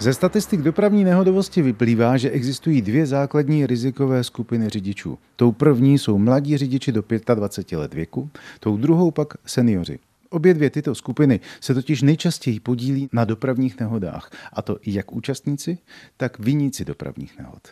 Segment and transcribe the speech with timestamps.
[0.00, 5.18] Ze statistik dopravní nehodovosti vyplývá, že existují dvě základní rizikové skupiny řidičů.
[5.36, 8.30] Tou první jsou mladí řidiči do 25 let věku,
[8.60, 9.98] tou druhou pak seniori.
[10.30, 15.12] Obě dvě tyto skupiny se totiž nejčastěji podílí na dopravních nehodách, a to i jak
[15.12, 15.78] účastníci,
[16.16, 17.68] tak viníci dopravních nehod.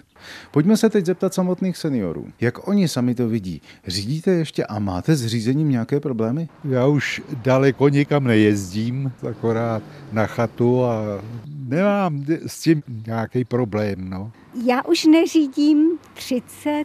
[0.51, 2.27] Pojďme se teď zeptat samotných seniorů.
[2.41, 3.63] Jak oni sami to vidí?
[3.87, 6.49] Řídíte ještě a máte s řízením nějaké problémy?
[6.65, 9.83] Já už daleko nikam nejezdím, akorát
[10.13, 11.23] na chatu a
[11.69, 14.11] nemám s tím nějaký problém.
[14.11, 14.33] No.
[14.65, 16.85] Já už neřídím 30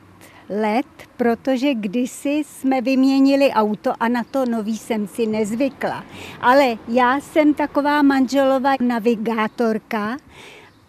[0.49, 0.85] let,
[1.17, 6.03] protože kdysi jsme vyměnili auto a na to nový jsem si nezvykla.
[6.41, 10.17] Ale já jsem taková manželová navigátorka,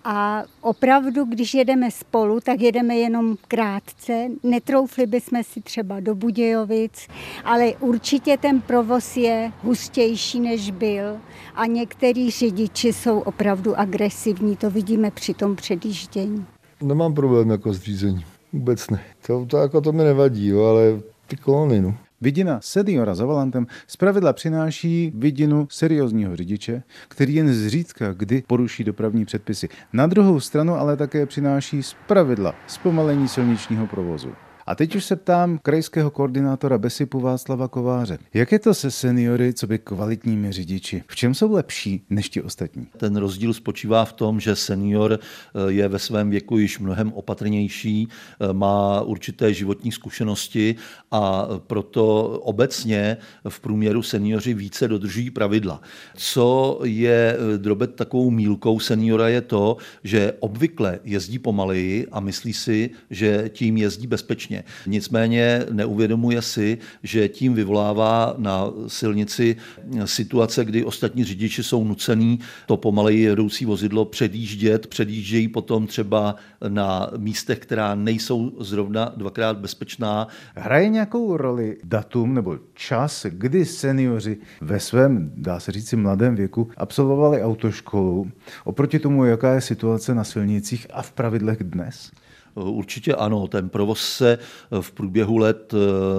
[0.05, 4.29] a opravdu, když jedeme spolu, tak jedeme jenom krátce.
[4.43, 7.09] Netroufli bychom si třeba do Budějovic,
[7.45, 11.17] ale určitě ten provoz je hustější, než byl.
[11.55, 16.47] A některý řidiči jsou opravdu agresivní, to vidíme při tom předjíždění.
[16.83, 18.25] Nemám problém jako s řízením.
[18.53, 19.01] Vůbec ne.
[19.27, 21.95] To, to, jako to mi nevadí, jo, ale ty kolony, no.
[22.23, 29.25] Vidina seniora za volantem zpravidla přináší vidinu seriózního řidiče, který jen zřídka kdy poruší dopravní
[29.25, 29.69] předpisy.
[29.93, 34.33] Na druhou stranu ale také přináší zpravidla zpomalení silničního provozu.
[34.67, 38.19] A teď už se ptám krajského koordinátora Besipu Václava Kováře.
[38.35, 41.03] Jak je to se seniory, co by kvalitními řidiči?
[41.07, 42.87] V čem jsou lepší než ti ostatní?
[42.97, 48.09] Ten rozdíl spočívá v tom, že senior eh, je ve svém věku již mnohem opatrnější,
[48.09, 50.75] eh, má určité životní zkušenosti
[51.11, 53.17] a proto obecně
[53.49, 55.81] v průměru seniori více dodržují pravidla.
[56.17, 62.53] Co je eh, drobet takovou mílkou seniora je to, že obvykle jezdí pomaleji a myslí
[62.53, 64.65] si, že tím jezdí bezpečně bezpečně.
[64.87, 69.57] Nicméně neuvědomuje si, že tím vyvolává na silnici
[70.05, 76.37] situace, kdy ostatní řidiči jsou nucený to pomaleji jedoucí vozidlo předjíždět, předjíždějí potom třeba
[76.69, 80.29] na místech, která nejsou zrovna dvakrát bezpečná.
[80.55, 86.71] Hraje nějakou roli datum nebo čas, kdy seniori ve svém, dá se říct, mladém věku
[86.77, 88.31] absolvovali autoškolu,
[88.65, 92.11] oproti tomu, jaká je situace na silnicích a v pravidlech dnes?
[92.55, 94.39] Určitě ano, ten provoz se
[94.81, 95.79] v průběhu let eh,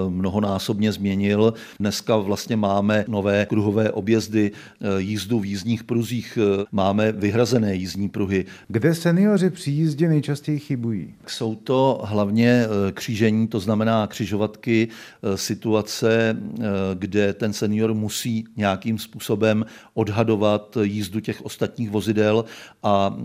[0.10, 1.54] mnohonásobně změnil.
[1.80, 8.10] Dneska vlastně máme nové kruhové objezdy, eh, jízdu v jízdních pruzích, eh, máme vyhrazené jízdní
[8.10, 8.46] pruhy.
[8.68, 11.14] Kde seniori při jízdě nejčastěji chybují?
[11.28, 14.88] Jsou to hlavně křížení, to znamená křižovatky,
[15.36, 16.38] situace,
[16.94, 22.46] kde ten senior musí nějakým způsobem odhadovat jízdu těch ostatních vozidel
[22.84, 23.18] a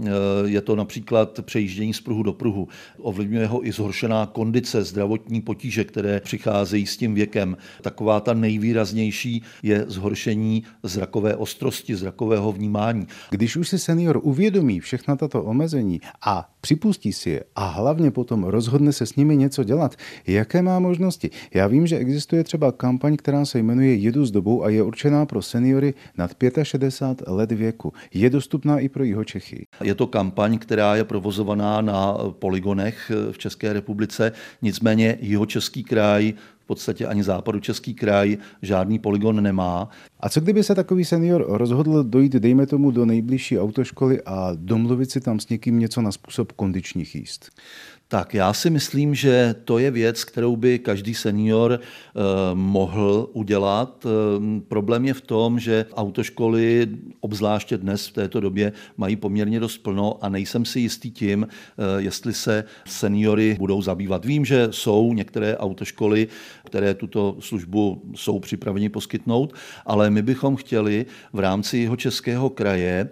[0.44, 2.68] je to například přejíždění z pruhu do pruhu
[3.00, 7.56] ovlivňuje ho i zhoršená kondice, zdravotní potíže, které přicházejí s tím věkem.
[7.82, 13.06] Taková ta nejvýraznější je zhoršení zrakové ostrosti, zrakového vnímání.
[13.30, 18.44] Když už si senior uvědomí všechna tato omezení a připustí si je a hlavně potom
[18.44, 19.96] rozhodne se s nimi něco dělat,
[20.26, 21.30] jaké má možnosti?
[21.54, 25.26] Já vím, že existuje třeba kampaň, která se jmenuje Jedu s dobou a je určená
[25.26, 26.30] pro seniory nad
[26.62, 27.92] 65 let věku.
[28.14, 29.66] Je dostupná i pro jeho Čechy.
[29.82, 34.32] Je to kampaň, která je provozovaná na poligonech v České republice,
[34.62, 36.32] nicméně jeho český kraj
[36.68, 39.88] podstatě ani západu český kraj žádný poligon nemá.
[40.20, 45.10] A co kdyby se takový senior rozhodl dojít, dejme tomu, do nejbližší autoškoly a domluvit
[45.10, 47.50] si tam s někým něco na způsob kondičních jíst?
[48.10, 52.20] Tak já si myslím, že to je věc, kterou by každý senior eh,
[52.54, 54.06] mohl udělat.
[54.06, 56.88] Eh, problém je v tom, že autoškoly,
[57.20, 62.02] obzvláště dnes v této době, mají poměrně dost plno a nejsem si jistý tím, eh,
[62.02, 64.24] jestli se seniory budou zabývat.
[64.24, 66.28] Vím, že jsou některé autoškoly,
[66.68, 69.54] které tuto službu jsou připraveni poskytnout,
[69.86, 73.08] ale my bychom chtěli v rámci jeho českého kraje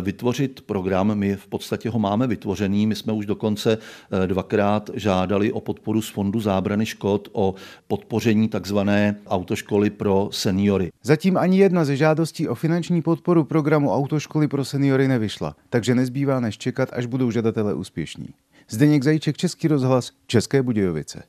[0.00, 1.14] vytvořit program.
[1.14, 3.78] My v podstatě ho máme vytvořený, my jsme už dokonce
[4.26, 7.54] dva dvakrát žádali o podporu z Fondu zábrany škod, o
[7.88, 10.90] podpoření takzvané autoškoly pro seniory.
[11.02, 16.40] Zatím ani jedna ze žádostí o finanční podporu programu autoškoly pro seniory nevyšla, takže nezbývá
[16.40, 18.28] než čekat, až budou žadatelé úspěšní.
[18.70, 21.22] Zdeněk Zajíček, Český rozhlas, České Budějovice.